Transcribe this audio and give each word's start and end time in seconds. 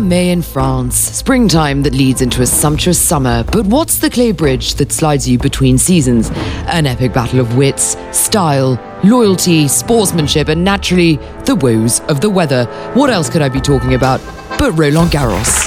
May 0.00 0.30
in 0.30 0.42
France, 0.42 0.96
springtime 0.96 1.82
that 1.82 1.94
leads 1.94 2.20
into 2.20 2.42
a 2.42 2.46
sumptuous 2.46 3.00
summer. 3.00 3.44
But 3.52 3.66
what's 3.66 3.98
the 3.98 4.10
clay 4.10 4.32
bridge 4.32 4.74
that 4.74 4.92
slides 4.92 5.28
you 5.28 5.38
between 5.38 5.78
seasons? 5.78 6.30
An 6.66 6.86
epic 6.86 7.12
battle 7.12 7.40
of 7.40 7.56
wits, 7.56 7.96
style, 8.10 8.78
loyalty, 9.04 9.68
sportsmanship, 9.68 10.48
and 10.48 10.64
naturally, 10.64 11.16
the 11.44 11.54
woes 11.54 12.00
of 12.08 12.20
the 12.20 12.30
weather. 12.30 12.66
What 12.94 13.10
else 13.10 13.30
could 13.30 13.42
I 13.42 13.48
be 13.48 13.60
talking 13.60 13.94
about 13.94 14.20
but 14.58 14.72
Roland 14.72 15.10
Garros? 15.10 15.66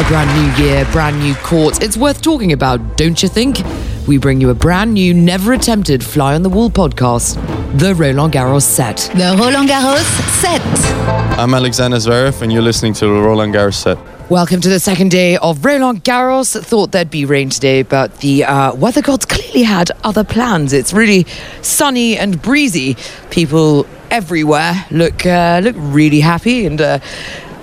A 0.00 0.04
brand 0.08 0.30
new 0.58 0.64
year, 0.64 0.84
brand 0.92 1.18
new 1.20 1.34
courts. 1.36 1.80
It's 1.80 1.96
worth 1.96 2.22
talking 2.22 2.52
about, 2.52 2.96
don't 2.96 3.22
you 3.22 3.28
think? 3.28 3.58
We 4.06 4.18
bring 4.18 4.40
you 4.40 4.50
a 4.50 4.54
brand 4.54 4.94
new, 4.94 5.14
never 5.14 5.52
attempted 5.52 6.04
fly 6.04 6.34
on 6.34 6.42
the 6.42 6.50
wall 6.50 6.70
podcast, 6.70 7.36
the 7.74 7.92
Roland 7.92 8.32
Garros 8.32 8.62
set. 8.62 9.10
The 9.14 9.36
Roland 9.36 9.68
Garros 9.68 10.04
set. 10.40 10.62
I'm 11.36 11.54
Alexander 11.54 11.96
Zverev, 11.96 12.40
and 12.40 12.52
you're 12.52 12.62
listening 12.62 12.92
to 12.94 13.06
the 13.06 13.20
Roland 13.20 13.52
Garros 13.52 13.74
set. 13.74 13.98
Welcome 14.30 14.60
to 14.60 14.68
the 14.68 14.78
second 14.78 15.10
day 15.10 15.36
of 15.38 15.64
Roland 15.64 16.04
Garros. 16.04 16.56
Thought 16.64 16.92
there'd 16.92 17.10
be 17.10 17.24
rain 17.24 17.50
today, 17.50 17.82
but 17.82 18.20
the 18.20 18.44
uh, 18.44 18.74
weather 18.76 19.02
gods 19.02 19.24
clearly 19.26 19.64
had 19.64 19.90
other 20.04 20.22
plans. 20.22 20.72
It's 20.72 20.92
really 20.92 21.26
sunny 21.62 22.16
and 22.16 22.40
breezy. 22.40 22.96
People 23.30 23.88
everywhere 24.08 24.86
look 24.92 25.26
uh, 25.26 25.60
look 25.62 25.74
really 25.76 26.20
happy 26.20 26.66
and. 26.66 26.80
Uh, 26.80 27.00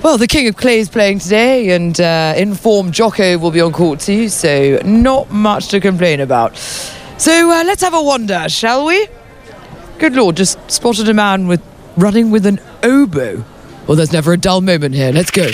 well, 0.03 0.17
the 0.17 0.25
King 0.25 0.47
of 0.47 0.57
Clay 0.57 0.79
is 0.79 0.89
playing 0.89 1.19
today, 1.19 1.69
and 1.75 2.01
uh, 2.01 2.33
informed 2.35 2.91
Joko 2.91 3.37
will 3.37 3.51
be 3.51 3.61
on 3.61 3.71
court 3.71 3.99
too, 3.99 4.29
so 4.29 4.79
not 4.83 5.29
much 5.29 5.67
to 5.67 5.79
complain 5.79 6.21
about. 6.21 6.57
So 6.57 7.51
uh, 7.51 7.63
let's 7.63 7.83
have 7.83 7.93
a 7.93 8.01
wander, 8.01 8.49
shall 8.49 8.87
we? 8.87 9.07
Good 10.01 10.15
lord, 10.15 10.35
just 10.35 10.57
spotted 10.71 11.07
a 11.09 11.13
man 11.13 11.47
with 11.47 11.61
running 11.95 12.31
with 12.31 12.47
an 12.47 12.59
oboe. 12.81 13.45
Well, 13.87 13.95
there's 13.95 14.11
never 14.11 14.33
a 14.33 14.37
dull 14.37 14.61
moment 14.61 14.95
here. 14.95 15.11
Let's 15.11 15.29
go. 15.29 15.47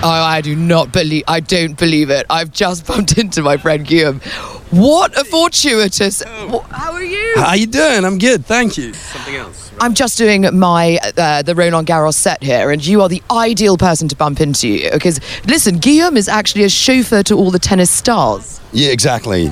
Oh, 0.00 0.08
I 0.10 0.42
do 0.42 0.54
not 0.54 0.92
believe. 0.92 1.24
I 1.26 1.40
don't 1.40 1.76
believe 1.78 2.10
it. 2.10 2.26
I've 2.28 2.52
just 2.52 2.86
bumped 2.86 3.16
into 3.16 3.40
my 3.42 3.56
friend 3.56 3.86
Guillaume. 3.86 4.20
What 4.70 5.18
a 5.18 5.24
fortuitous. 5.24 6.22
Wh- 6.22 6.62
How 6.70 6.92
are 6.92 7.02
you? 7.02 7.32
How 7.36 7.46
are 7.48 7.56
you 7.56 7.66
doing? 7.66 8.04
I'm 8.04 8.18
good, 8.18 8.44
thank 8.44 8.76
you. 8.76 8.92
Something 8.92 9.36
else. 9.36 9.72
Right? 9.72 9.82
I'm 9.82 9.94
just 9.94 10.18
doing 10.18 10.42
my 10.58 10.98
uh, 11.16 11.40
the 11.40 11.54
Roland 11.54 11.86
Garros 11.88 12.14
set 12.14 12.42
here, 12.42 12.70
and 12.70 12.84
you 12.86 13.00
are 13.00 13.08
the 13.08 13.22
ideal 13.30 13.78
person 13.78 14.06
to 14.08 14.16
bump 14.16 14.40
into. 14.42 14.88
Because 14.92 15.18
listen, 15.46 15.78
Guillaume 15.78 16.18
is 16.18 16.28
actually 16.28 16.64
a 16.64 16.68
chauffeur 16.68 17.22
to 17.22 17.34
all 17.36 17.50
the 17.50 17.58
tennis 17.58 17.90
stars. 17.90 18.60
Yeah, 18.72 18.90
exactly. 18.90 19.50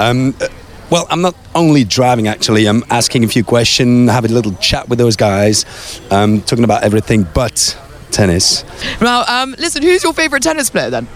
Um, 0.00 0.34
uh, 0.40 0.48
well, 0.90 1.06
I'm 1.10 1.20
not 1.20 1.34
only 1.54 1.84
driving. 1.84 2.28
Actually, 2.28 2.66
I'm 2.66 2.84
asking 2.90 3.24
a 3.24 3.28
few 3.28 3.44
questions, 3.44 4.10
having 4.10 4.30
a 4.30 4.34
little 4.34 4.54
chat 4.54 4.88
with 4.88 4.98
those 4.98 5.16
guys, 5.16 5.64
um, 6.10 6.40
talking 6.42 6.64
about 6.64 6.84
everything 6.84 7.26
but 7.34 7.78
tennis. 8.10 8.64
Now, 9.00 9.24
um, 9.26 9.54
listen, 9.58 9.82
who's 9.82 10.02
your 10.02 10.12
favourite 10.12 10.42
tennis 10.42 10.70
player 10.70 10.90
then? 10.90 11.08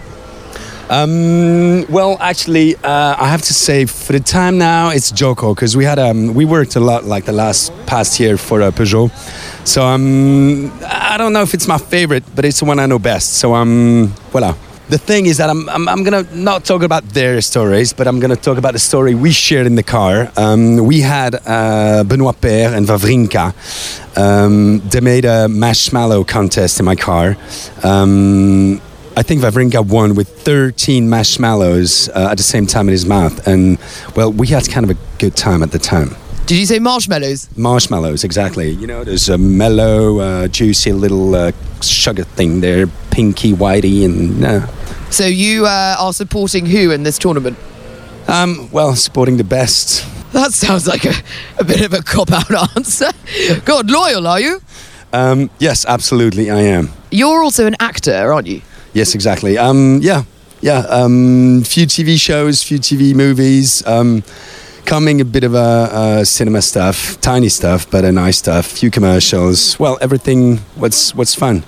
Um, 0.90 1.86
well, 1.88 2.16
actually, 2.20 2.74
uh, 2.74 3.14
I 3.16 3.28
have 3.28 3.42
to 3.42 3.54
say, 3.54 3.86
for 3.86 4.12
the 4.12 4.18
time 4.18 4.58
now, 4.58 4.90
it's 4.90 5.12
Joko 5.12 5.54
because 5.54 5.76
we 5.76 5.84
had 5.84 6.00
um, 6.00 6.34
we 6.34 6.44
worked 6.44 6.74
a 6.74 6.80
lot 6.80 7.04
like 7.04 7.26
the 7.26 7.32
last 7.32 7.72
past 7.86 8.18
year 8.18 8.36
for 8.36 8.60
uh, 8.60 8.72
Peugeot. 8.72 9.08
So 9.64 9.84
um, 9.84 10.72
I 10.84 11.16
don't 11.16 11.32
know 11.32 11.42
if 11.42 11.54
it's 11.54 11.68
my 11.68 11.78
favorite, 11.78 12.24
but 12.34 12.44
it's 12.44 12.58
the 12.58 12.64
one 12.64 12.80
I 12.80 12.86
know 12.86 12.98
best. 12.98 13.34
So 13.34 13.54
um, 13.54 14.12
voila. 14.32 14.56
The 14.90 14.98
thing 14.98 15.26
is 15.26 15.36
that 15.36 15.48
I'm, 15.48 15.68
I'm, 15.68 15.88
I'm 15.88 16.02
gonna 16.02 16.24
not 16.34 16.64
talk 16.64 16.82
about 16.82 17.04
their 17.10 17.40
stories, 17.40 17.92
but 17.92 18.08
I'm 18.08 18.18
gonna 18.18 18.34
talk 18.34 18.58
about 18.58 18.72
the 18.72 18.80
story 18.80 19.14
we 19.14 19.30
shared 19.30 19.68
in 19.68 19.76
the 19.76 19.84
car. 19.84 20.32
Um, 20.36 20.78
we 20.84 21.00
had 21.00 21.36
uh, 21.46 22.02
Benoit 22.02 22.40
Paire 22.40 22.74
and 22.74 22.84
Wawrinka. 22.88 23.54
Um, 24.18 24.80
they 24.80 25.00
made 25.00 25.26
a 25.26 25.46
marshmallow 25.48 26.24
contest 26.24 26.80
in 26.80 26.86
my 26.86 26.96
car. 26.96 27.36
Um, 27.84 28.80
I 29.16 29.22
think 29.22 29.42
Wawrinka 29.42 29.86
won 29.86 30.16
with 30.16 30.28
13 30.40 31.08
marshmallows 31.08 32.08
uh, 32.08 32.30
at 32.32 32.38
the 32.38 32.42
same 32.42 32.66
time 32.66 32.88
in 32.88 32.92
his 32.92 33.06
mouth, 33.06 33.46
and 33.46 33.78
well, 34.16 34.32
we 34.32 34.48
had 34.48 34.68
kind 34.68 34.90
of 34.90 34.90
a 34.90 35.00
good 35.20 35.36
time 35.36 35.62
at 35.62 35.70
the 35.70 35.78
time. 35.78 36.16
Did 36.50 36.58
you 36.58 36.66
say 36.66 36.80
marshmallows? 36.80 37.48
Marshmallows, 37.56 38.24
exactly. 38.24 38.70
You 38.70 38.88
know, 38.88 39.04
there's 39.04 39.28
a 39.28 39.38
mellow, 39.38 40.18
uh, 40.18 40.48
juicy 40.48 40.90
little 40.90 41.32
uh, 41.32 41.52
sugar 41.80 42.24
thing 42.24 42.60
there, 42.60 42.88
pinky, 43.12 43.52
whitey, 43.52 44.04
and 44.04 44.44
uh, 44.44 44.66
So 45.12 45.26
you 45.26 45.66
uh, 45.66 45.94
are 45.96 46.12
supporting 46.12 46.66
who 46.66 46.90
in 46.90 47.04
this 47.04 47.18
tournament? 47.20 47.56
um, 48.26 48.68
well, 48.72 48.96
supporting 48.96 49.36
the 49.36 49.44
best. 49.44 50.04
That 50.32 50.52
sounds 50.52 50.88
like 50.88 51.04
a, 51.04 51.14
a 51.60 51.62
bit 51.62 51.82
of 51.82 51.92
a 51.92 52.02
cop 52.02 52.32
out 52.32 52.50
answer. 52.76 53.12
God, 53.64 53.88
loyal, 53.88 54.26
are 54.26 54.40
you? 54.40 54.60
Um, 55.12 55.50
yes, 55.60 55.86
absolutely, 55.86 56.50
I 56.50 56.62
am. 56.62 56.88
You're 57.12 57.44
also 57.44 57.66
an 57.66 57.76
actor, 57.78 58.32
aren't 58.32 58.48
you? 58.48 58.62
Yes, 58.92 59.14
exactly. 59.14 59.56
Um, 59.56 60.00
yeah, 60.02 60.24
yeah. 60.62 60.78
Um, 60.88 61.62
few 61.62 61.86
TV 61.86 62.18
shows, 62.20 62.60
few 62.64 62.80
TV 62.80 63.14
movies. 63.14 63.86
Um, 63.86 64.24
coming 64.90 65.20
a 65.20 65.24
bit 65.24 65.44
of 65.44 65.54
a, 65.54 66.24
cinema 66.24 66.60
stuff, 66.60 67.20
tiny 67.20 67.48
stuff, 67.48 67.88
but 67.92 68.04
a 68.04 68.10
nice 68.10 68.38
stuff. 68.38 68.66
Few 68.66 68.90
commercials. 68.90 69.78
Well, 69.78 69.96
everything. 70.00 70.58
What's 70.74 71.14
what's 71.14 71.34
fun. 71.34 71.62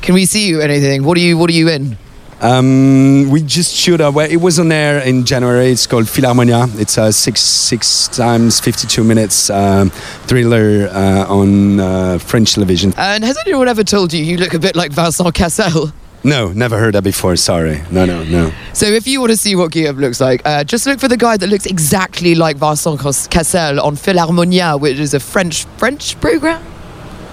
Can 0.00 0.14
we 0.14 0.24
see 0.24 0.48
you 0.48 0.62
in 0.62 0.70
anything? 0.70 1.04
What 1.04 1.18
are 1.18 1.20
you 1.20 1.36
What 1.36 1.50
are 1.50 1.58
you 1.62 1.68
in? 1.68 1.98
Um, 2.40 3.30
we 3.30 3.42
just 3.42 3.72
shoot 3.72 4.00
a. 4.00 4.10
Well, 4.10 4.28
it 4.28 4.40
was 4.40 4.58
on 4.58 4.72
air 4.72 4.98
in 5.00 5.24
January. 5.24 5.70
It's 5.70 5.86
called 5.86 6.06
Philharmonia. 6.06 6.66
It's 6.80 6.96
a 6.98 7.12
six 7.12 7.40
six 7.40 8.08
times 8.08 8.58
fifty 8.58 8.86
two 8.88 9.04
minutes 9.04 9.50
um, 9.50 9.90
thriller 10.26 10.88
uh, 10.90 11.38
on 11.38 11.78
uh, 11.78 12.18
French 12.18 12.54
television. 12.54 12.94
And 12.96 13.22
has 13.22 13.36
anyone 13.46 13.68
ever 13.68 13.84
told 13.84 14.12
you 14.12 14.24
you 14.24 14.38
look 14.38 14.54
a 14.54 14.58
bit 14.58 14.74
like 14.74 14.92
Vincent 14.92 15.34
Cassel? 15.34 15.92
No, 16.24 16.52
never 16.52 16.78
heard 16.78 16.94
that 16.94 17.02
before. 17.02 17.34
Sorry. 17.36 17.82
No, 17.90 18.04
no, 18.06 18.22
no. 18.24 18.52
So 18.74 18.86
if 18.86 19.06
you 19.06 19.20
want 19.20 19.32
to 19.32 19.36
see 19.36 19.56
what 19.56 19.72
Guillaume 19.72 19.96
looks 19.96 20.20
like, 20.20 20.40
uh, 20.44 20.62
just 20.62 20.86
look 20.86 21.00
for 21.00 21.08
the 21.08 21.16
guy 21.16 21.36
that 21.36 21.48
looks 21.48 21.66
exactly 21.66 22.34
like 22.34 22.56
Vincent 22.56 23.00
Cassel 23.00 23.80
on 23.80 23.96
Philharmonia, 23.96 24.78
which 24.80 24.98
is 24.98 25.14
a 25.14 25.20
French 25.20 25.64
French 25.78 26.20
program. 26.20 26.62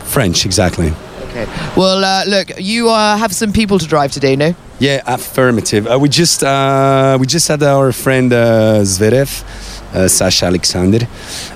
French, 0.06 0.46
exactly. 0.46 0.92
Okay. 1.30 1.46
Well, 1.78 2.04
uh, 2.04 2.24
look, 2.26 2.50
you 2.60 2.90
uh, 2.90 3.16
have 3.18 3.34
some 3.36 3.54
people 3.54 3.78
to 3.78 3.86
drive 3.86 4.12
today, 4.12 4.36
no? 4.36 4.56
Yeah, 4.80 5.04
affirmative. 5.06 5.86
Uh, 5.86 6.00
we 6.00 6.10
just 6.10 6.42
uh, 6.44 7.18
we 7.20 7.28
just 7.28 7.48
had 7.48 7.62
our 7.62 7.92
friend 7.92 8.34
uh, 8.34 8.82
Zverev, 8.82 9.44
uh, 9.94 10.08
Sasha 10.08 10.48
Alexander. 10.48 11.08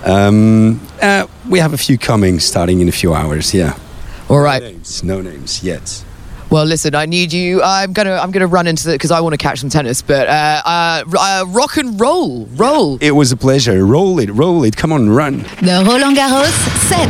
Um, 0.05 0.79
uh, 1.01 1.25
we 1.49 1.57
have 1.59 1.73
a 1.73 1.77
few 1.77 1.97
coming, 1.97 2.39
starting 2.39 2.81
in 2.81 2.87
a 2.89 2.91
few 2.91 3.15
hours. 3.15 3.53
Yeah. 3.53 3.75
All 4.29 4.39
right. 4.41 4.61
Names, 4.61 5.03
no 5.03 5.21
names 5.21 5.63
yet. 5.63 6.03
Well, 6.53 6.65
listen, 6.65 6.93
I 6.93 7.07
need 7.07 7.33
you. 7.33 7.63
I'm 7.63 7.93
gonna 7.93 8.13
I'm 8.13 8.29
gonna 8.29 8.45
run 8.45 8.67
into 8.67 8.87
it 8.91 8.93
because 8.93 9.09
I 9.09 9.19
want 9.21 9.33
to 9.33 9.39
catch 9.39 9.61
some 9.61 9.71
tennis, 9.71 10.03
but 10.03 10.27
uh, 10.27 10.61
uh, 10.63 11.03
uh, 11.17 11.45
rock 11.47 11.77
and 11.77 11.99
roll, 11.99 12.45
roll. 12.45 12.99
It 13.01 13.13
was 13.13 13.31
a 13.31 13.35
pleasure. 13.35 13.83
Roll 13.83 14.19
it, 14.19 14.29
roll 14.29 14.63
it. 14.63 14.77
Come 14.77 14.93
on, 14.93 15.09
run. 15.09 15.39
The 15.63 15.83
Roland 15.83 16.15
Garros 16.15 16.51
set. 16.87 17.09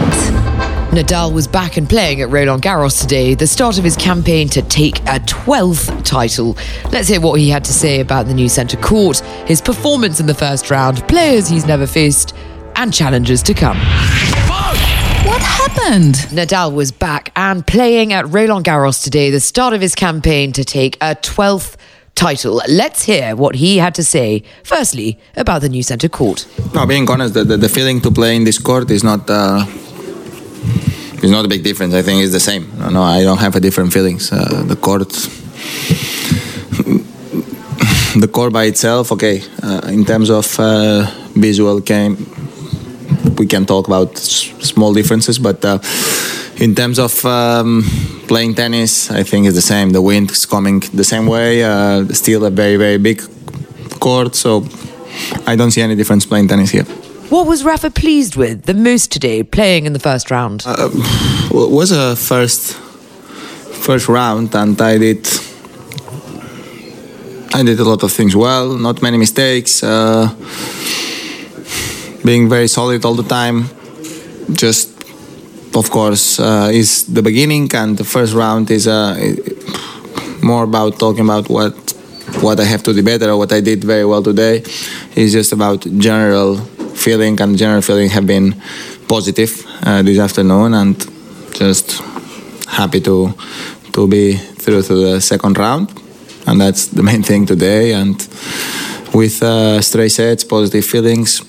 Nadal 0.93 1.33
was 1.33 1.49
back 1.49 1.75
and 1.75 1.89
playing 1.89 2.21
at 2.21 2.29
Roland 2.29 2.61
Garros 2.63 3.01
today, 3.01 3.35
the 3.35 3.45
start 3.45 3.77
of 3.77 3.83
his 3.83 3.97
campaign 3.97 4.47
to 4.47 4.61
take 4.61 4.99
a 5.01 5.19
12th 5.19 6.05
title. 6.05 6.55
Let's 6.93 7.09
hear 7.09 7.19
what 7.19 7.37
he 7.37 7.49
had 7.49 7.65
to 7.65 7.73
say 7.73 7.99
about 7.99 8.27
the 8.27 8.33
new 8.33 8.47
centre 8.47 8.77
court, 8.77 9.19
his 9.45 9.59
performance 9.59 10.21
in 10.21 10.25
the 10.25 10.33
first 10.33 10.71
round, 10.71 11.05
players 11.09 11.49
he's 11.49 11.65
never 11.65 11.85
faced, 11.85 12.33
and 12.77 12.93
challenges 12.93 13.43
to 13.43 13.53
come. 13.53 13.77
What 15.73 15.85
happened? 15.85 16.15
Nadal 16.29 16.71
was 16.71 16.91
back 16.91 17.31
and 17.35 17.65
playing 17.65 18.13
at 18.13 18.31
Roland 18.31 18.63
Garros 18.63 19.03
today, 19.03 19.31
the 19.31 19.39
start 19.39 19.73
of 19.73 19.81
his 19.81 19.95
campaign 19.95 20.53
to 20.53 20.63
take 20.63 20.97
a 20.97 21.15
12th 21.15 21.77
title. 22.13 22.61
Let's 22.69 23.01
hear 23.03 23.35
what 23.35 23.55
he 23.55 23.79
had 23.79 23.95
to 23.95 24.03
say, 24.03 24.43
firstly, 24.63 25.17
about 25.35 25.61
the 25.61 25.69
new 25.69 25.81
centre 25.81 26.09
court. 26.09 26.45
No, 26.75 26.85
being 26.85 27.09
honest, 27.09 27.33
the, 27.33 27.43
the, 27.43 27.57
the 27.57 27.69
feeling 27.69 28.01
to 28.01 28.11
play 28.11 28.35
in 28.35 28.43
this 28.43 28.59
court 28.59 28.91
is 28.91 29.03
not 29.03 29.27
uh, 29.27 29.65
is 31.23 31.31
not 31.31 31.43
a 31.43 31.47
big 31.47 31.63
difference. 31.63 31.95
I 31.95 32.03
think 32.03 32.21
it's 32.21 32.33
the 32.33 32.39
same. 32.39 32.69
No, 32.77 32.89
no 32.89 33.01
I 33.01 33.23
don't 33.23 33.39
have 33.39 33.55
a 33.55 33.59
different 33.59 33.91
feelings. 33.93 34.31
Uh, 34.31 34.63
the 34.67 34.75
court, 34.75 35.09
the 38.21 38.27
court 38.31 38.53
by 38.53 38.65
itself, 38.65 39.11
okay. 39.11 39.41
Uh, 39.63 39.81
in 39.87 40.05
terms 40.05 40.29
of 40.29 40.59
uh, 40.59 41.09
visual 41.35 41.79
game, 41.79 42.32
we 43.37 43.45
can 43.45 43.65
talk 43.65 43.87
about 43.87 44.17
small 44.17 44.93
differences, 44.93 45.39
but. 45.39 45.63
Uh, 45.63 45.79
in 46.57 46.75
terms 46.75 46.99
of 46.99 47.25
um, 47.25 47.83
playing 48.27 48.53
tennis, 48.53 49.09
I 49.09 49.23
think 49.23 49.47
it's 49.47 49.55
the 49.55 49.61
same. 49.61 49.89
The 49.89 50.01
wind 50.01 50.31
is 50.31 50.45
coming 50.45 50.81
the 50.93 51.03
same 51.03 51.25
way. 51.25 51.63
Uh, 51.63 52.05
still 52.13 52.45
a 52.45 52.51
very, 52.51 52.77
very 52.77 52.99
big 52.99 53.23
court, 53.99 54.35
so 54.35 54.63
I 55.47 55.55
don't 55.55 55.71
see 55.71 55.81
any 55.81 55.95
difference 55.95 56.27
playing 56.27 56.47
tennis 56.49 56.69
here. 56.71 56.85
What 57.29 57.47
was 57.47 57.63
Rafa 57.63 57.89
pleased 57.89 58.35
with 58.35 58.63
the 58.65 58.73
most 58.73 59.11
today, 59.11 59.41
playing 59.43 59.85
in 59.85 59.93
the 59.93 59.99
first 59.99 60.29
round? 60.29 60.63
Uh, 60.65 60.89
Well, 61.51 61.65
it 61.65 61.71
was 61.71 61.91
a 61.91 62.15
first 62.15 62.73
first 63.85 64.07
round, 64.07 64.55
and 64.55 64.79
I 64.81 64.97
did 64.97 65.27
I 67.53 67.63
did 67.63 67.79
a 67.79 67.83
lot 67.83 68.03
of 68.03 68.11
things 68.11 68.35
well, 68.35 68.77
not 68.77 69.01
many 69.01 69.17
mistakes, 69.17 69.83
uh, 69.83 70.29
being 72.23 72.49
very 72.49 72.67
solid 72.67 73.05
all 73.05 73.15
the 73.15 73.23
time, 73.23 73.65
just 74.53 74.89
of 75.75 75.89
course, 75.89 76.39
uh, 76.39 76.69
is 76.71 77.05
the 77.07 77.21
beginning, 77.21 77.69
and 77.73 77.97
the 77.97 78.03
first 78.03 78.33
round 78.33 78.69
is 78.71 78.87
uh, 78.87 79.15
more 80.41 80.63
about 80.63 80.99
talking 80.99 81.23
about 81.23 81.49
what 81.49 81.73
what 82.41 82.59
I 82.59 82.63
have 82.63 82.83
to 82.83 82.93
do 82.93 83.03
better 83.03 83.29
or 83.29 83.37
what 83.37 83.51
I 83.51 83.61
did 83.61 83.83
very 83.83 84.05
well 84.05 84.23
today. 84.23 84.63
It's 85.15 85.31
just 85.31 85.51
about 85.53 85.81
general 85.97 86.57
feeling, 86.95 87.39
and 87.41 87.57
general 87.57 87.81
feeling 87.81 88.09
have 88.09 88.25
been 88.27 88.55
positive 89.07 89.51
uh, 89.83 90.01
this 90.01 90.19
afternoon, 90.19 90.73
and 90.73 90.95
just 91.53 92.01
happy 92.67 93.01
to 93.01 93.33
to 93.93 94.07
be 94.07 94.33
through 94.33 94.81
to 94.83 94.93
the 94.95 95.21
second 95.21 95.57
round, 95.57 95.89
and 96.47 96.61
that's 96.61 96.87
the 96.87 97.03
main 97.03 97.23
thing 97.23 97.45
today. 97.45 97.93
And 97.93 98.15
with 99.13 99.43
uh, 99.43 99.81
straight 99.81 100.11
sets, 100.11 100.43
positive 100.43 100.85
feelings, 100.85 101.41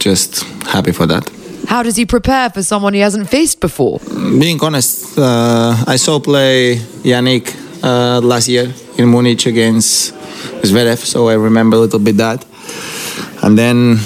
just 0.00 0.42
happy 0.66 0.92
for 0.92 1.06
that. 1.06 1.30
How 1.68 1.82
does 1.84 1.96
he 1.96 2.04
prepare 2.06 2.50
for 2.50 2.62
someone 2.62 2.94
he 2.94 3.00
hasn't 3.00 3.28
faced 3.30 3.60
before? 3.60 4.00
Being 4.40 4.58
honest, 4.62 5.16
uh, 5.18 5.76
I 5.86 5.96
saw 5.96 6.18
play 6.18 6.76
Yannick 7.04 7.54
uh, 7.84 8.20
last 8.20 8.48
year 8.48 8.72
in 8.98 9.10
Munich 9.10 9.46
against 9.46 10.12
Zverev, 10.62 10.98
so 10.98 11.28
I 11.28 11.34
remember 11.34 11.76
a 11.76 11.80
little 11.80 12.00
bit 12.00 12.16
that. 12.16 12.44
And 13.42 13.56
then 13.56 13.98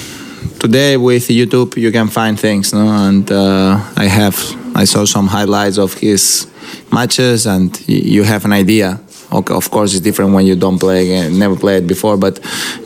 today 0.58 0.96
with 0.96 1.28
YouTube, 1.28 1.76
you 1.80 1.90
can 1.92 2.08
find 2.08 2.38
things, 2.38 2.72
no? 2.74 2.86
And 2.88 3.30
uh, 3.30 3.80
I 3.96 4.04
have, 4.06 4.36
I 4.76 4.84
saw 4.84 5.04
some 5.06 5.26
highlights 5.28 5.78
of 5.78 5.94
his 5.94 6.46
matches, 6.92 7.46
and 7.46 7.70
y- 7.88 7.94
you 8.04 8.24
have 8.24 8.44
an 8.44 8.52
idea. 8.52 9.00
Okay, 9.34 9.54
of 9.54 9.70
course, 9.70 9.92
it's 9.92 10.00
different 10.00 10.32
when 10.32 10.46
you 10.46 10.56
don't 10.56 10.78
play 10.78 11.02
again, 11.04 11.38
never 11.38 11.56
played 11.56 11.86
before, 11.86 12.16
but 12.16 12.38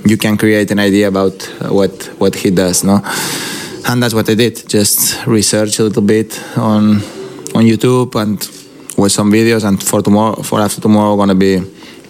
you 0.06 0.16
can 0.16 0.36
create 0.36 0.70
an 0.70 0.78
idea 0.78 1.08
about 1.08 1.36
uh, 1.60 1.72
what 1.72 1.92
what 2.18 2.34
he 2.34 2.50
does, 2.50 2.84
no? 2.84 3.02
and 3.88 4.02
that's 4.02 4.14
what 4.14 4.28
I 4.28 4.34
did. 4.34 4.68
Just 4.68 5.26
research 5.26 5.78
a 5.78 5.84
little 5.84 6.02
bit 6.02 6.38
on 6.56 6.96
on 7.54 7.64
YouTube 7.64 8.14
and 8.20 8.38
with 8.96 9.12
some 9.12 9.32
videos. 9.32 9.64
And 9.64 9.82
for 9.82 10.02
tomorrow, 10.02 10.42
for 10.42 10.60
after 10.60 10.80
tomorrow, 10.80 11.16
gonna 11.16 11.34
be 11.34 11.58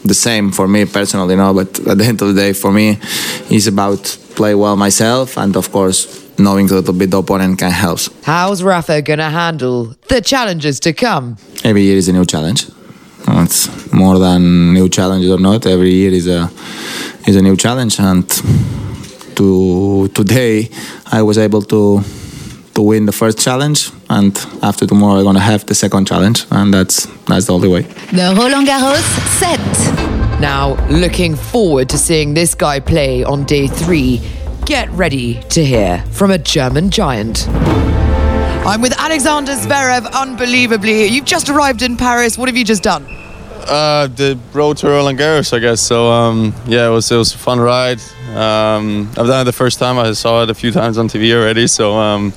the 0.04 0.14
same 0.14 0.50
for 0.52 0.66
me 0.68 0.84
personally, 0.84 1.34
you 1.34 1.40
know. 1.40 1.54
But 1.54 1.78
at 1.86 1.98
the 1.98 2.04
end 2.04 2.20
of 2.22 2.34
the 2.34 2.34
day, 2.34 2.52
for 2.52 2.72
me, 2.72 2.98
it's 3.50 3.66
about 3.66 4.02
play 4.34 4.54
well 4.54 4.76
myself, 4.76 5.38
and 5.38 5.56
of 5.56 5.70
course, 5.70 6.28
knowing 6.38 6.70
a 6.70 6.74
little 6.74 6.94
bit 6.94 7.10
the 7.10 7.18
opponent 7.18 7.58
can 7.58 7.70
help. 7.70 8.00
How's 8.22 8.62
Rafa 8.62 9.02
going 9.02 9.18
to 9.18 9.30
handle 9.30 9.96
the 10.08 10.20
challenges 10.20 10.78
to 10.80 10.92
come? 10.92 11.36
Every 11.64 11.82
year 11.82 11.96
is 11.96 12.08
a 12.08 12.12
new 12.12 12.24
challenge. 12.24 12.66
It's 13.44 13.92
more 13.92 14.18
than 14.18 14.72
new 14.72 14.88
challenges 14.88 15.30
or 15.30 15.38
not. 15.38 15.66
Every 15.66 15.92
year 15.92 16.12
is 16.12 16.26
a 16.26 16.50
is 17.26 17.36
a 17.36 17.42
new 17.42 17.56
challenge, 17.56 18.00
and 18.00 18.28
to 19.36 20.08
today 20.14 20.70
I 21.12 21.22
was 21.22 21.38
able 21.38 21.62
to 21.62 22.02
to 22.74 22.82
win 22.82 23.06
the 23.06 23.12
first 23.12 23.38
challenge, 23.38 23.90
and 24.08 24.36
after 24.62 24.86
tomorrow 24.86 25.18
I'm 25.18 25.24
gonna 25.24 25.40
have 25.40 25.66
the 25.66 25.74
second 25.74 26.06
challenge, 26.06 26.46
and 26.50 26.72
that's 26.72 27.06
that's 27.26 27.46
the 27.46 27.52
only 27.54 27.68
way. 27.68 27.82
The 28.12 28.34
Roland 28.36 28.66
Garros 28.66 29.06
set. 29.38 29.60
Now, 30.40 30.76
looking 30.88 31.34
forward 31.34 31.88
to 31.88 31.98
seeing 31.98 32.34
this 32.34 32.54
guy 32.54 32.78
play 32.80 33.24
on 33.24 33.44
day 33.44 33.66
three. 33.66 34.20
Get 34.64 34.88
ready 34.90 35.40
to 35.50 35.64
hear 35.64 36.04
from 36.12 36.30
a 36.30 36.38
German 36.38 36.90
giant. 36.90 37.48
I'm 38.66 38.80
with 38.82 38.92
Alexander 38.98 39.52
Zverev. 39.52 40.12
Unbelievably, 40.12 41.06
you've 41.06 41.24
just 41.24 41.48
arrived 41.48 41.82
in 41.82 41.96
Paris. 41.96 42.36
What 42.36 42.48
have 42.48 42.56
you 42.56 42.64
just 42.64 42.82
done? 42.82 43.04
Uh, 43.66 44.06
the 44.08 44.38
road 44.52 44.76
to 44.78 44.88
Roland 44.88 45.18
Garros, 45.18 45.52
I 45.54 45.58
guess. 45.58 45.80
So 45.80 46.08
um, 46.10 46.54
yeah, 46.66 46.86
it 46.86 46.90
was 46.90 47.10
it 47.10 47.16
was 47.16 47.34
a 47.34 47.38
fun 47.38 47.60
ride. 47.60 48.00
Um, 48.34 49.08
I've 49.10 49.26
done 49.26 49.40
it 49.42 49.44
the 49.44 49.52
first 49.52 49.78
time. 49.78 49.98
I 49.98 50.12
saw 50.12 50.42
it 50.42 50.50
a 50.50 50.54
few 50.54 50.70
times 50.70 50.98
on 50.98 51.08
TV 51.08 51.32
already. 51.34 51.66
So 51.66 51.94
um, 51.94 52.32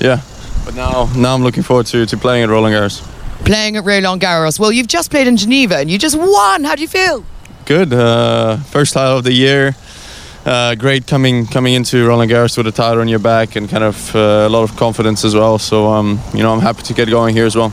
yeah, 0.00 0.22
but 0.64 0.74
now 0.74 1.10
now 1.16 1.34
I'm 1.34 1.42
looking 1.42 1.62
forward 1.62 1.86
to, 1.86 2.06
to 2.06 2.16
playing 2.16 2.44
at 2.44 2.48
Roland 2.50 2.74
Garros. 2.74 3.02
Playing 3.44 3.76
at 3.76 3.84
Roland 3.84 4.20
Garros. 4.20 4.58
Well, 4.58 4.72
you've 4.72 4.88
just 4.88 5.10
played 5.10 5.26
in 5.26 5.36
Geneva 5.36 5.76
and 5.78 5.90
you 5.90 5.98
just 5.98 6.16
won. 6.18 6.64
How 6.64 6.74
do 6.74 6.82
you 6.82 6.88
feel? 6.88 7.24
Good. 7.66 7.92
Uh, 7.92 8.56
first 8.58 8.94
title 8.94 9.18
of 9.18 9.24
the 9.24 9.32
year. 9.32 9.74
Uh, 10.46 10.74
great 10.76 11.06
coming 11.06 11.46
coming 11.46 11.74
into 11.74 12.06
Roland 12.06 12.30
Garros 12.30 12.56
with 12.56 12.66
a 12.66 12.72
title 12.72 13.00
on 13.00 13.08
your 13.08 13.18
back 13.18 13.56
and 13.56 13.68
kind 13.68 13.84
of 13.84 14.14
uh, 14.14 14.46
a 14.46 14.48
lot 14.48 14.62
of 14.62 14.76
confidence 14.76 15.24
as 15.24 15.34
well. 15.34 15.58
So 15.58 15.86
um, 15.88 16.18
you 16.32 16.42
know 16.42 16.52
I'm 16.54 16.60
happy 16.60 16.82
to 16.82 16.94
get 16.94 17.08
going 17.10 17.34
here 17.34 17.44
as 17.46 17.54
well. 17.56 17.72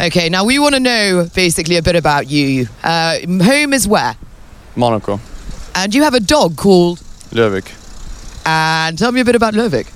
Okay, 0.00 0.28
now 0.28 0.44
we 0.44 0.58
want 0.58 0.74
to 0.74 0.80
know 0.80 1.28
basically 1.34 1.76
a 1.76 1.82
bit 1.82 1.96
about 1.96 2.30
you. 2.30 2.68
Uh, 2.82 3.18
home 3.42 3.72
is 3.72 3.86
where? 3.88 4.14
Monaco, 4.76 5.18
And 5.74 5.94
you 5.94 6.02
have 6.02 6.12
a 6.14 6.20
dog 6.20 6.56
called. 6.56 6.98
Lövik. 7.30 7.72
And 8.44 8.98
tell 8.98 9.10
me 9.10 9.20
a 9.20 9.24
bit 9.24 9.34
about 9.34 9.54
Lövik. 9.54 9.86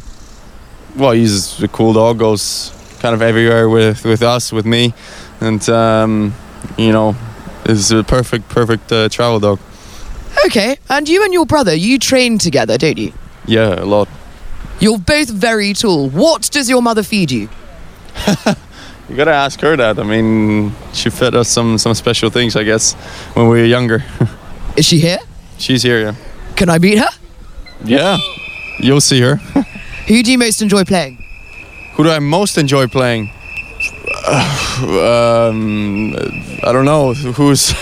well, 0.96 1.12
he's 1.12 1.62
a 1.62 1.68
cool 1.68 1.92
dog. 1.92 2.18
Goes 2.18 2.72
kind 3.00 3.14
of 3.14 3.22
everywhere 3.22 3.68
with 3.68 4.04
with 4.04 4.22
us, 4.22 4.52
with 4.52 4.66
me, 4.66 4.92
and 5.40 5.66
um, 5.68 6.34
you 6.76 6.92
know, 6.92 7.14
is 7.66 7.92
a 7.92 8.02
perfect 8.02 8.48
perfect 8.48 8.90
uh, 8.92 9.08
travel 9.08 9.38
dog. 9.40 9.58
Okay, 10.46 10.78
and 10.88 11.08
you 11.08 11.24
and 11.24 11.32
your 11.32 11.46
brother, 11.46 11.74
you 11.74 11.98
train 11.98 12.38
together, 12.38 12.78
don't 12.78 12.98
you? 12.98 13.12
Yeah, 13.46 13.82
a 13.82 13.84
lot. 13.84 14.08
You're 14.80 14.98
both 14.98 15.28
very 15.28 15.74
tall. 15.74 16.08
What 16.08 16.50
does 16.50 16.68
your 16.68 16.80
mother 16.82 17.02
feed 17.02 17.30
you? 17.30 17.48
You 19.10 19.16
gotta 19.16 19.32
ask 19.32 19.60
her 19.60 19.76
that. 19.76 19.98
I 19.98 20.04
mean, 20.04 20.72
she 20.92 21.10
fed 21.10 21.34
us 21.34 21.48
some 21.48 21.78
some 21.78 21.94
special 21.94 22.30
things, 22.30 22.54
I 22.54 22.62
guess, 22.62 22.94
when 23.34 23.48
we 23.48 23.58
were 23.58 23.66
younger. 23.66 24.04
Is 24.76 24.86
she 24.86 25.00
here? 25.00 25.18
She's 25.58 25.82
here, 25.82 26.00
yeah. 26.00 26.14
Can 26.54 26.70
I 26.70 26.78
meet 26.78 26.98
her? 26.98 27.08
Yeah, 27.84 28.18
you'll 28.78 29.00
see 29.00 29.20
her. 29.20 29.34
Who 30.06 30.22
do 30.22 30.30
you 30.30 30.38
most 30.38 30.62
enjoy 30.62 30.84
playing? 30.84 31.18
Who 31.94 32.04
do 32.04 32.10
I 32.10 32.20
most 32.20 32.56
enjoy 32.56 32.86
playing? 32.86 33.32
um, 34.86 36.14
I 36.62 36.70
don't 36.72 36.84
know. 36.84 37.12
Who's 37.12 37.72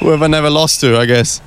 who 0.00 0.10
have 0.10 0.22
I 0.22 0.26
never 0.26 0.50
lost 0.50 0.80
to? 0.80 0.98
I 0.98 1.06
guess 1.06 1.40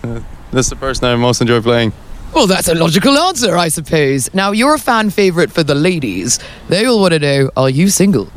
that's 0.53 0.69
the 0.69 0.75
person 0.75 1.05
I 1.05 1.15
most 1.15 1.41
enjoy 1.41 1.61
playing. 1.61 1.93
Well, 2.33 2.47
that's 2.47 2.67
a 2.67 2.73
logical 2.75 3.15
answer, 3.17 3.55
I 3.55 3.67
suppose. 3.67 4.33
Now, 4.33 4.51
you're 4.51 4.73
a 4.75 4.79
fan 4.79 5.09
favorite 5.11 5.51
for 5.51 5.61
the 5.63 5.75
ladies. 5.75 6.39
They 6.67 6.85
all 6.85 6.99
want 6.99 7.13
to 7.13 7.19
know 7.19 7.51
are 7.55 7.69
you 7.69 7.89
single? 7.89 8.29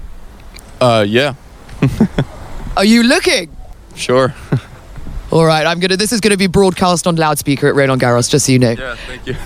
Uh, 0.81 1.05
yeah, 1.09 1.35
Are 2.77 2.85
you 2.85 3.03
looking? 3.03 3.55
sure. 3.95 4.35
All 5.33 5.45
right, 5.45 5.67
I'm 5.67 5.81
gonna. 5.81 5.97
This 5.97 6.13
is 6.13 6.21
gonna 6.21 6.37
be 6.37 6.47
broadcast 6.47 7.07
on 7.07 7.17
loudspeaker 7.17 7.67
at 7.69 7.75
Roland 7.75 8.01
Garros, 8.01 8.31
just 8.31 8.47
so 8.47 8.53
you 8.53 8.59
know. 8.59 8.73
yeah, 8.73 8.95
thank 9.07 9.27
you. 9.27 9.35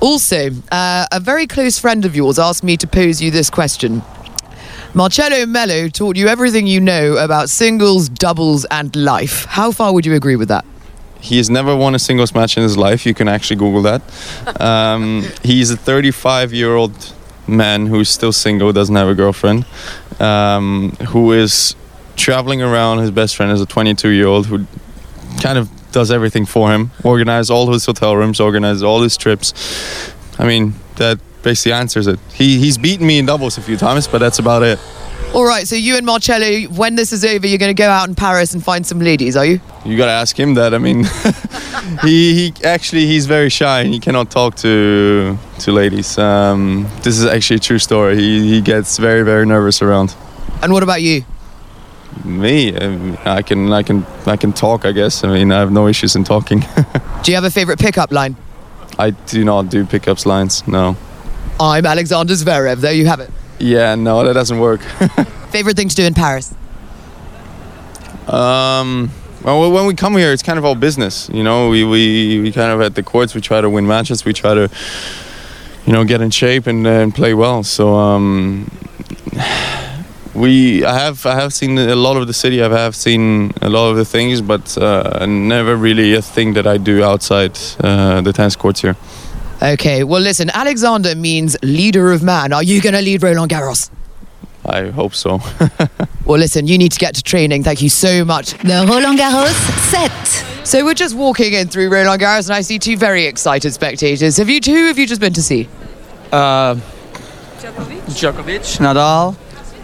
Also, 0.00 0.50
uh, 0.72 1.06
a 1.12 1.20
very 1.20 1.46
close 1.46 1.78
friend 1.78 2.04
of 2.04 2.16
yours 2.16 2.36
asked 2.36 2.64
me 2.64 2.76
to 2.76 2.88
pose 2.88 3.22
you 3.22 3.30
this 3.30 3.48
question. 3.50 4.02
Marcelo 4.94 5.46
Melo 5.46 5.86
taught 5.88 6.16
you 6.16 6.26
everything 6.26 6.66
you 6.66 6.80
know 6.80 7.16
about 7.18 7.48
singles, 7.48 8.08
doubles, 8.08 8.64
and 8.72 8.94
life. 8.96 9.44
How 9.44 9.70
far 9.70 9.92
would 9.94 10.04
you 10.04 10.14
agree 10.14 10.34
with 10.34 10.48
that? 10.48 10.64
He 11.22 11.36
has 11.36 11.48
never 11.48 11.74
won 11.76 11.94
a 11.94 11.98
singles 11.98 12.34
match 12.34 12.56
in 12.56 12.62
his 12.62 12.76
life. 12.76 13.06
You 13.06 13.14
can 13.14 13.28
actually 13.28 13.56
Google 13.56 13.82
that. 13.82 14.02
Um, 14.62 15.24
he's 15.42 15.70
a 15.70 15.76
35 15.76 16.52
year 16.52 16.74
old 16.74 17.12
man 17.46 17.86
who's 17.86 18.08
still 18.08 18.32
single, 18.32 18.72
doesn't 18.72 18.94
have 18.94 19.08
a 19.08 19.14
girlfriend, 19.14 19.64
um, 20.20 20.92
who 21.08 21.32
is 21.32 21.74
traveling 22.16 22.62
around. 22.62 22.98
His 22.98 23.10
best 23.10 23.34
friend 23.36 23.50
is 23.50 23.60
a 23.60 23.66
22 23.66 24.08
year 24.10 24.26
old 24.26 24.46
who 24.46 24.66
kind 25.40 25.58
of 25.58 25.68
does 25.92 26.10
everything 26.10 26.46
for 26.46 26.70
him, 26.72 26.90
organizes 27.04 27.50
all 27.50 27.72
his 27.72 27.86
hotel 27.86 28.16
rooms, 28.16 28.40
organizes 28.40 28.82
all 28.82 29.02
his 29.02 29.16
trips. 29.16 29.52
I 30.38 30.46
mean, 30.46 30.74
that 30.96 31.18
basically 31.42 31.72
answers 31.72 32.06
it. 32.06 32.18
He, 32.32 32.58
he's 32.58 32.78
beaten 32.78 33.06
me 33.06 33.18
in 33.18 33.26
doubles 33.26 33.58
a 33.58 33.62
few 33.62 33.76
times, 33.76 34.06
but 34.06 34.18
that's 34.18 34.38
about 34.38 34.62
it. 34.62 34.78
All 35.34 35.46
right, 35.46 35.66
so 35.66 35.76
you 35.76 35.96
and 35.96 36.04
Marcelo, 36.04 36.64
when 36.74 36.94
this 36.94 37.10
is 37.10 37.24
over, 37.24 37.46
you're 37.46 37.58
going 37.58 37.74
to 37.74 37.82
go 37.82 37.88
out 37.88 38.06
in 38.06 38.14
Paris 38.14 38.52
and 38.52 38.62
find 38.62 38.86
some 38.86 38.98
ladies, 38.98 39.34
are 39.34 39.46
you? 39.46 39.60
You 39.82 39.96
gotta 39.96 40.12
ask 40.12 40.38
him 40.38 40.54
that. 40.54 40.74
I 40.74 40.78
mean, 40.78 41.04
he 42.02 42.34
he 42.52 42.64
actually 42.64 43.06
he's 43.06 43.26
very 43.26 43.48
shy 43.48 43.80
and 43.80 43.92
he 43.92 43.98
cannot 43.98 44.30
talk 44.30 44.54
to 44.56 45.36
to 45.60 45.72
ladies. 45.72 46.18
Um, 46.18 46.86
this 47.02 47.18
is 47.18 47.24
actually 47.24 47.56
a 47.56 47.60
true 47.60 47.78
story. 47.78 48.16
He 48.16 48.48
he 48.48 48.60
gets 48.60 48.98
very 48.98 49.22
very 49.24 49.44
nervous 49.44 49.82
around 49.82 50.14
And 50.62 50.72
what 50.72 50.82
about 50.84 51.02
you? 51.02 51.24
me. 52.24 52.76
I 53.24 53.42
can 53.42 53.72
I 53.72 53.82
can 53.82 54.06
I 54.26 54.36
can 54.36 54.52
talk. 54.52 54.84
I 54.84 54.92
guess. 54.92 55.24
I 55.24 55.28
mean, 55.32 55.50
I 55.50 55.58
have 55.58 55.72
no 55.72 55.88
issues 55.88 56.14
in 56.14 56.22
talking. 56.24 56.60
Do 57.24 57.32
you 57.32 57.34
have 57.34 57.44
a 57.44 57.50
favorite 57.50 57.80
pickup 57.80 58.12
line? 58.12 58.36
I 58.98 59.10
do 59.10 59.42
not 59.44 59.70
do 59.70 59.84
pickups 59.86 60.26
lines. 60.26 60.62
No. 60.68 60.96
I'm 61.58 61.86
Alexander 61.86 62.34
Zverev. 62.34 62.76
There 62.76 62.92
you 62.92 63.06
have 63.06 63.20
it. 63.20 63.30
Yeah, 63.62 63.94
no, 63.94 64.24
that 64.24 64.32
doesn't 64.32 64.58
work. 64.58 64.80
Favorite 65.50 65.76
thing 65.76 65.88
to 65.88 65.94
do 65.94 66.02
in 66.02 66.14
Paris? 66.14 66.52
Um, 68.26 69.12
well, 69.44 69.70
when 69.70 69.86
we 69.86 69.94
come 69.94 70.16
here, 70.16 70.32
it's 70.32 70.42
kind 70.42 70.58
of 70.58 70.64
all 70.64 70.74
business. 70.74 71.28
You 71.28 71.44
know, 71.44 71.68
we, 71.68 71.84
we, 71.84 72.40
we 72.40 72.50
kind 72.50 72.72
of 72.72 72.80
at 72.80 72.96
the 72.96 73.04
courts, 73.04 73.36
we 73.36 73.40
try 73.40 73.60
to 73.60 73.70
win 73.70 73.86
matches. 73.86 74.24
We 74.24 74.32
try 74.32 74.54
to, 74.54 74.68
you 75.86 75.92
know, 75.92 76.02
get 76.04 76.20
in 76.20 76.30
shape 76.30 76.66
and, 76.66 76.84
uh, 76.84 76.90
and 76.90 77.14
play 77.14 77.34
well. 77.34 77.62
So 77.62 77.94
um, 77.94 78.68
we, 80.34 80.84
I 80.84 80.98
have 80.98 81.24
I 81.24 81.36
have 81.36 81.52
seen 81.52 81.78
a 81.78 81.94
lot 81.94 82.16
of 82.16 82.26
the 82.26 82.34
city. 82.34 82.64
I 82.64 82.68
have 82.68 82.96
seen 82.96 83.52
a 83.62 83.68
lot 83.68 83.90
of 83.90 83.96
the 83.96 84.04
things, 84.04 84.40
but 84.40 84.76
uh, 84.76 85.24
never 85.26 85.76
really 85.76 86.14
a 86.14 86.22
thing 86.22 86.54
that 86.54 86.66
I 86.66 86.78
do 86.78 87.04
outside 87.04 87.56
uh, 87.78 88.22
the 88.22 88.32
tennis 88.32 88.56
courts 88.56 88.80
here. 88.80 88.96
Okay, 89.62 90.02
well, 90.02 90.20
listen, 90.20 90.50
Alexander 90.50 91.14
means 91.14 91.56
leader 91.62 92.10
of 92.10 92.22
man. 92.22 92.52
Are 92.52 92.64
you 92.64 92.80
going 92.80 92.94
to 92.94 93.00
lead 93.00 93.22
Roland 93.22 93.50
Garros? 93.50 93.90
I 94.66 94.90
hope 94.90 95.14
so. 95.14 95.40
Well, 96.24 96.38
listen, 96.38 96.68
you 96.68 96.78
need 96.78 96.92
to 96.92 97.00
get 97.00 97.16
to 97.16 97.22
training. 97.22 97.64
Thank 97.64 97.82
you 97.82 97.88
so 97.88 98.24
much. 98.24 98.52
The 98.58 98.86
Roland 98.88 99.18
Garros 99.18 99.52
set. 99.90 100.66
So 100.66 100.84
we're 100.84 100.94
just 100.94 101.16
walking 101.16 101.52
in 101.52 101.66
through 101.66 101.90
Roland 101.90 102.22
Garros, 102.22 102.48
and 102.48 102.54
I 102.54 102.60
see 102.60 102.78
two 102.78 102.96
very 102.96 103.24
excited 103.26 103.72
spectators. 103.74 104.36
Have 104.36 104.48
you 104.48 104.60
two? 104.60 104.86
Have 104.86 104.98
you 105.00 105.06
just 105.08 105.20
been 105.20 105.32
to 105.32 105.42
see? 105.42 105.68
Uh, 106.30 106.76
Djokovic, 107.58 108.02
Djokovic 108.06 108.78
Nadal. 108.78 109.34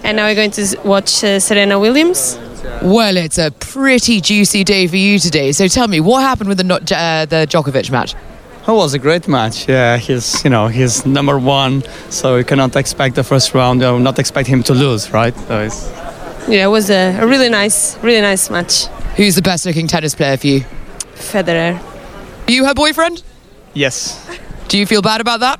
And 0.05 0.17
now 0.17 0.27
we're 0.27 0.37
going 0.37 0.53
to 0.53 0.81
watch 0.85 1.25
uh, 1.25 1.41
Serena 1.41 1.77
Williams. 1.81 2.39
Well, 2.83 3.17
it's 3.17 3.39
a 3.39 3.51
pretty 3.51 4.21
juicy 4.21 4.63
day 4.63 4.87
for 4.87 4.97
you 4.97 5.19
today. 5.19 5.51
So 5.51 5.67
tell 5.67 5.89
me, 5.89 5.99
what 5.99 6.21
happened 6.23 6.49
with 6.49 6.59
the 6.59 6.65
not- 6.65 6.93
uh, 6.93 7.27
the 7.29 7.49
Djokovic 7.51 7.91
match? 7.91 8.15
It 8.69 8.73
was 8.73 8.93
a 8.93 8.99
great 8.99 9.27
match. 9.27 9.67
Yeah, 9.67 9.97
he's 9.97 10.45
you 10.45 10.51
know 10.51 10.69
he's 10.69 11.07
number 11.07 11.39
one, 11.39 11.83
so 12.11 12.37
you 12.37 12.45
cannot 12.45 12.77
expect 12.77 13.15
the 13.15 13.25
first 13.25 13.55
round. 13.55 13.83
Or 13.83 13.99
not 13.99 14.19
expect 14.19 14.47
him 14.49 14.63
to 14.65 14.75
lose, 14.75 15.11
right? 15.11 15.35
So 15.49 15.61
it's, 15.63 15.91
Yeah, 16.49 16.65
it 16.65 16.71
was 16.71 16.91
a, 16.91 17.17
a 17.19 17.27
really 17.27 17.49
nice, 17.49 17.97
really 18.03 18.21
nice 18.21 18.51
match. 18.51 18.87
Who's 19.17 19.35
the 19.37 19.43
best 19.43 19.65
looking 19.67 19.87
tennis 19.89 20.15
player 20.15 20.37
for 20.37 20.47
you? 20.47 20.61
Federer. 21.15 21.81
Are 22.47 22.53
you 22.53 22.67
her 22.67 22.75
boyfriend? 22.75 23.23
yes. 23.75 24.25
Do 24.69 24.77
you 24.77 24.85
feel 24.87 25.01
bad 25.01 25.23
about 25.23 25.41
that? 25.41 25.59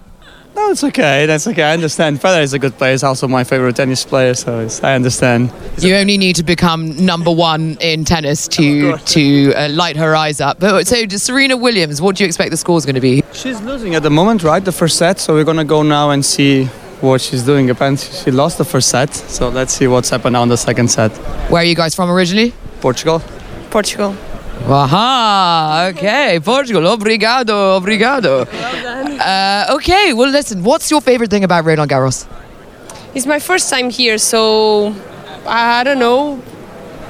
No, 0.59 0.73
it's 0.73 0.83
okay. 0.83 1.25
That's 1.27 1.47
okay. 1.47 1.63
I 1.63 1.73
understand. 1.73 2.19
Federer 2.21 2.43
is 2.43 2.53
a 2.53 2.59
good 2.59 2.77
player. 2.77 2.91
He's 2.91 3.05
also 3.05 3.29
my 3.29 3.45
favorite 3.45 3.77
tennis 3.77 4.05
player, 4.05 4.35
so 4.35 4.59
it's, 4.59 4.83
I 4.83 4.97
understand. 4.97 5.53
You 5.79 5.95
only 5.95 6.19
need 6.19 6.35
to 6.35 6.43
become 6.43 7.07
number 7.07 7.31
one 7.31 7.77
in 7.81 8.05
tennis 8.05 8.49
to 8.49 8.97
to 9.15 9.55
uh, 9.55 9.69
light 9.69 9.97
her 9.97 10.17
eyes 10.17 10.41
up. 10.41 10.59
But 10.59 10.89
so 10.89 11.07
Serena 11.07 11.57
Williams, 11.57 12.03
what 12.03 12.17
do 12.17 12.25
you 12.25 12.27
expect 12.27 12.51
the 12.51 12.57
score's 12.57 12.85
going 12.85 12.97
to 12.97 13.01
be? 13.01 13.23
She's 13.33 13.61
losing 13.63 13.95
at 13.95 14.03
the 14.03 14.11
moment, 14.11 14.43
right? 14.43 14.65
The 14.65 14.73
first 14.73 14.97
set. 14.99 15.21
So 15.21 15.33
we're 15.35 15.45
gonna 15.45 15.65
go 15.77 15.83
now 15.85 16.11
and 16.11 16.25
see 16.25 16.65
what 17.07 17.21
she's 17.21 17.45
doing. 17.45 17.71
Apparently, 17.71 18.13
she 18.13 18.33
lost 18.33 18.59
the 18.59 18.65
first 18.65 18.89
set. 18.89 19.15
So 19.15 19.51
let's 19.51 19.73
see 19.73 19.87
what's 19.87 20.11
happened 20.11 20.33
now 20.33 20.43
in 20.43 20.49
the 20.49 20.57
second 20.57 20.89
set. 20.91 21.13
Where 21.53 21.63
are 21.63 21.65
you 21.65 21.77
guys 21.77 21.95
from 21.95 22.11
originally? 22.11 22.53
Portugal. 22.81 23.23
Portugal. 23.71 24.17
Aha, 24.67 25.91
okay, 25.93 26.41
Portugal. 26.43 26.83
Obrigado, 26.89 27.77
obrigado. 27.77 28.45
Uh, 29.19 29.75
okay, 29.77 30.13
well, 30.13 30.31
listen, 30.31 30.63
what's 30.63 30.91
your 30.91 31.01
favorite 31.01 31.31
thing 31.31 31.45
about 31.45 31.65
Roland 31.65 31.91
Garros? 31.91 32.27
It's 33.15 33.27
my 33.27 33.39
first 33.39 33.69
time 33.71 33.91
here, 33.91 34.19
so 34.19 34.95
I 35.47 35.83
don't 35.85 35.99
know. 35.99 36.41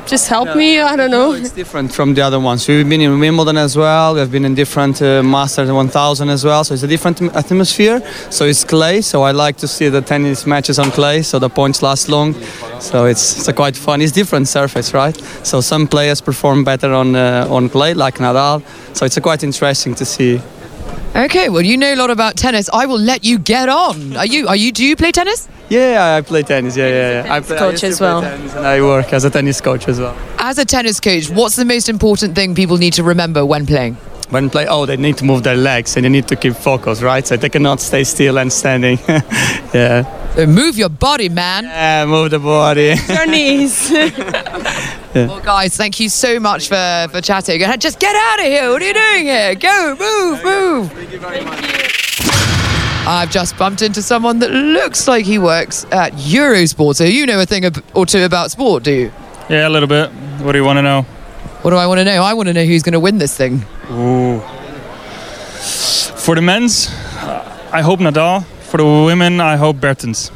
Just 0.06 0.28
help 0.28 0.56
me. 0.56 0.80
I 0.80 0.96
don't 0.96 1.10
know. 1.10 1.32
It's 1.34 1.50
different 1.50 1.92
from 1.92 2.14
the 2.14 2.22
other 2.22 2.40
ones. 2.40 2.66
We've 2.66 2.88
been 2.88 3.02
in 3.02 3.20
Wimbledon 3.20 3.58
as 3.58 3.76
well. 3.76 4.14
We've 4.14 4.32
been 4.32 4.46
in 4.46 4.54
different 4.54 5.02
uh, 5.02 5.22
Masters 5.22 5.70
1000 5.70 6.30
as 6.30 6.46
well. 6.46 6.64
So 6.64 6.72
it's 6.72 6.82
a 6.82 6.86
different 6.86 7.20
atmosphere. 7.36 8.00
So 8.30 8.46
it's 8.46 8.64
clay. 8.64 9.02
So 9.02 9.22
I 9.22 9.32
like 9.32 9.58
to 9.58 9.68
see 9.68 9.90
the 9.90 10.00
tennis 10.00 10.46
matches 10.46 10.78
on 10.78 10.90
clay. 10.92 11.20
So 11.20 11.38
the 11.38 11.50
points 11.50 11.82
last 11.82 12.08
long. 12.08 12.32
So 12.80 13.04
it's, 13.04 13.36
it's 13.36 13.48
a 13.48 13.52
quite 13.52 13.76
fun. 13.76 14.00
It's 14.00 14.12
different 14.12 14.48
surface, 14.48 14.94
right? 14.94 15.14
So 15.42 15.60
some 15.60 15.86
players 15.86 16.22
perform 16.22 16.64
better 16.64 16.94
on 16.94 17.14
uh, 17.14 17.46
on 17.50 17.68
clay, 17.68 17.92
like 17.92 18.14
Nadal. 18.14 18.62
So 18.96 19.04
it's 19.04 19.18
a 19.18 19.20
quite 19.20 19.44
interesting 19.44 19.94
to 19.96 20.06
see. 20.06 20.40
Okay, 21.16 21.48
well, 21.48 21.62
you 21.62 21.76
know 21.76 21.94
a 21.94 21.96
lot 21.96 22.10
about 22.10 22.36
tennis. 22.36 22.68
I 22.72 22.86
will 22.86 22.98
let 22.98 23.24
you 23.24 23.38
get 23.38 23.68
on. 23.68 24.16
Are 24.16 24.26
you? 24.26 24.46
Are 24.46 24.54
you? 24.56 24.70
Do 24.72 24.84
you 24.84 24.94
play 24.94 25.10
tennis? 25.10 25.48
Yeah, 25.68 26.16
I 26.16 26.20
play 26.20 26.42
tennis. 26.42 26.76
Yeah, 26.76 26.88
yeah, 26.88 27.24
yeah. 27.24 27.34
I 27.34 27.40
play, 27.40 27.56
I 27.56 27.58
coach 27.58 27.82
used 27.82 27.82
to 27.82 27.86
as 27.88 28.00
well. 28.00 28.22
and 28.22 28.50
I 28.66 28.80
work 28.80 29.12
as 29.12 29.24
a 29.24 29.30
tennis 29.30 29.60
coach 29.60 29.88
as 29.88 29.98
well. 29.98 30.16
As 30.38 30.58
a 30.58 30.64
tennis 30.64 31.00
coach, 31.00 31.28
what's 31.30 31.56
the 31.56 31.64
most 31.64 31.88
important 31.88 32.34
thing 32.34 32.54
people 32.54 32.76
need 32.76 32.92
to 32.94 33.02
remember 33.02 33.44
when 33.44 33.66
playing? 33.66 33.94
When 34.30 34.50
play, 34.50 34.66
oh, 34.68 34.84
they 34.86 34.96
need 34.98 35.16
to 35.18 35.24
move 35.24 35.42
their 35.42 35.56
legs 35.56 35.96
and 35.96 36.04
they 36.04 36.10
need 36.10 36.28
to 36.28 36.36
keep 36.36 36.54
focus, 36.54 37.00
right? 37.02 37.26
So 37.26 37.36
they 37.38 37.48
cannot 37.48 37.80
stay 37.80 38.04
still 38.04 38.38
and 38.38 38.52
standing. 38.52 38.98
yeah. 39.72 40.04
So 40.34 40.46
move 40.46 40.76
your 40.76 40.90
body, 40.90 41.30
man. 41.30 41.64
Yeah, 41.64 42.04
move 42.06 42.30
the 42.30 42.38
body. 42.38 42.94
Your 43.08 43.26
knees. 43.26 43.90
Well, 45.14 45.40
guys, 45.40 45.76
thank 45.76 45.98
you 46.00 46.08
so 46.08 46.38
much 46.38 46.68
for, 46.68 47.06
for 47.10 47.20
chatting. 47.20 47.62
And 47.62 47.80
Just 47.80 47.98
get 47.98 48.14
out 48.14 48.40
of 48.40 48.44
here. 48.46 48.70
What 48.70 48.82
are 48.82 48.86
you 48.86 48.94
doing 48.94 49.24
here? 49.24 49.54
Go, 49.54 49.96
move, 49.98 50.44
move. 50.44 50.92
Thank 50.92 51.12
you 51.12 51.18
very 51.18 51.44
much. 51.44 51.64
I've 53.06 53.30
just 53.30 53.56
bumped 53.56 53.80
into 53.80 54.02
someone 54.02 54.38
that 54.40 54.50
looks 54.50 55.08
like 55.08 55.24
he 55.24 55.38
works 55.38 55.86
at 55.92 56.12
Eurosport. 56.12 56.94
So 56.96 57.04
you 57.04 57.24
know 57.24 57.40
a 57.40 57.46
thing 57.46 57.64
or 57.94 58.04
two 58.04 58.22
about 58.24 58.50
sport, 58.50 58.82
do 58.82 58.92
you? 58.92 59.12
Yeah, 59.48 59.66
a 59.66 59.70
little 59.70 59.88
bit. 59.88 60.10
What 60.42 60.52
do 60.52 60.58
you 60.58 60.64
want 60.64 60.76
to 60.76 60.82
know? 60.82 61.02
What 61.62 61.70
do 61.70 61.76
I 61.76 61.86
want 61.86 61.98
to 61.98 62.04
know? 62.04 62.22
I 62.22 62.34
want 62.34 62.48
to 62.48 62.52
know 62.52 62.64
who's 62.64 62.82
going 62.82 62.92
to 62.92 63.00
win 63.00 63.16
this 63.18 63.34
thing. 63.34 63.64
Ooh. 63.90 64.40
For 66.20 66.34
the 66.34 66.42
men's, 66.42 66.88
I 67.72 67.80
hope 67.82 68.00
Nadal. 68.00 68.44
For 68.44 68.76
the 68.76 68.84
women, 68.84 69.40
I 69.40 69.56
hope 69.56 69.80
Bertens. 69.80 70.30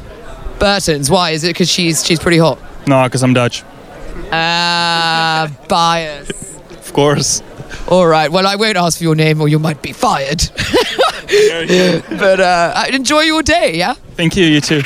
Burton's. 0.57 1.11
Why? 1.11 1.29
Is 1.31 1.43
it 1.43 1.49
because 1.49 1.69
she's 1.69 2.03
she's 2.03 2.19
pretty 2.19 2.39
hot? 2.39 2.57
No, 2.87 3.03
because 3.03 3.21
I'm 3.23 3.33
Dutch. 3.35 3.63
Ah, 4.35 5.47
bias. 5.69 6.57
Of 6.71 6.91
course. 6.93 7.43
All 7.87 8.07
right. 8.07 8.31
Well, 8.31 8.47
I 8.47 8.55
won't 8.55 8.77
ask 8.77 8.97
for 8.97 9.03
your 9.03 9.15
name, 9.15 9.39
or 9.41 9.47
you 9.47 9.59
might 9.59 9.81
be 9.81 9.93
fired. 9.93 10.41
but 12.09 12.39
uh, 12.39 12.83
enjoy 12.91 13.21
your 13.21 13.43
day. 13.43 13.75
Yeah. 13.75 13.93
Thank 14.15 14.35
you, 14.35 14.45
you 14.45 14.61
too. 14.61 14.81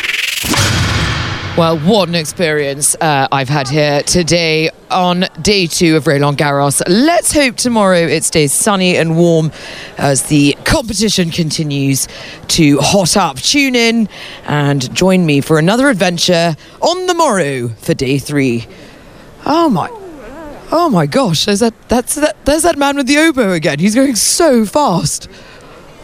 Well, 1.57 1.79
what 1.79 2.07
an 2.07 2.13
experience 2.13 2.93
uh, 3.01 3.27
I've 3.31 3.49
had 3.49 3.67
here 3.67 4.03
today 4.03 4.69
on 4.91 5.25
day 5.41 5.65
two 5.65 5.97
of 5.97 6.05
Roland 6.05 6.37
Garros. 6.37 6.83
Let's 6.87 7.33
hope 7.33 7.55
tomorrow 7.55 7.97
it 7.97 8.23
stays 8.25 8.53
sunny 8.53 8.95
and 8.95 9.17
warm 9.17 9.51
as 9.97 10.23
the 10.23 10.55
competition 10.65 11.31
continues 11.31 12.07
to 12.49 12.77
hot 12.79 13.17
up. 13.17 13.37
Tune 13.37 13.75
in 13.75 14.07
and 14.45 14.93
join 14.93 15.25
me 15.25 15.41
for 15.41 15.57
another 15.57 15.89
adventure 15.89 16.55
on 16.79 17.07
the 17.07 17.15
morrow 17.15 17.69
for 17.69 17.95
day 17.95 18.19
three. 18.19 18.67
Oh 19.49 19.69
my. 19.69 19.89
Oh 20.73 20.89
my 20.89 21.05
gosh, 21.05 21.45
there's 21.45 21.61
that 21.61 21.73
that's 21.87 22.15
that 22.15 22.45
there's 22.45 22.63
that 22.63 22.77
man 22.77 22.97
with 22.97 23.07
the 23.07 23.17
oboe 23.17 23.53
again. 23.53 23.79
He's 23.79 23.95
going 23.95 24.15
so 24.15 24.65
fast. 24.65 25.29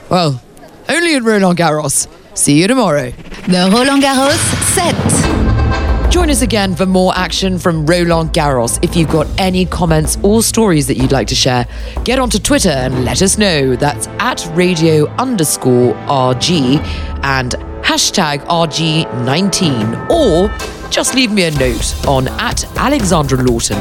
Well, 0.09 0.41
only 0.87 1.13
in 1.13 1.25
Roland 1.25 1.57
Garros. 1.59 2.07
See 2.37 2.61
you 2.61 2.69
tomorrow. 2.69 3.11
The 3.11 3.69
Roland 3.69 4.01
Garros 4.01 4.39
set. 4.73 6.09
Join 6.09 6.29
us 6.29 6.41
again 6.41 6.73
for 6.73 6.85
more 6.85 7.11
action 7.17 7.59
from 7.59 7.85
Roland 7.85 8.31
Garros. 8.31 8.79
If 8.81 8.95
you've 8.95 9.09
got 9.09 9.27
any 9.37 9.65
comments 9.65 10.17
or 10.23 10.41
stories 10.41 10.87
that 10.87 10.95
you'd 10.95 11.11
like 11.11 11.27
to 11.27 11.35
share, 11.35 11.67
get 12.05 12.19
onto 12.19 12.39
Twitter 12.39 12.69
and 12.69 13.03
let 13.03 13.21
us 13.21 13.37
know. 13.37 13.75
That's 13.75 14.07
at 14.19 14.47
radio 14.53 15.07
underscore 15.15 15.93
RG 16.05 16.79
and 17.23 17.51
hashtag 17.83 18.45
RG19. 18.45 20.09
Or 20.09 20.49
just 20.93 21.15
leave 21.15 21.31
me 21.31 21.43
a 21.45 21.51
note 21.51 22.07
on 22.07 22.27
at 22.27 22.65
Alexandra 22.77 23.41
Lawton. 23.41 23.77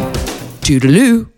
Toodaloo. 0.62 1.31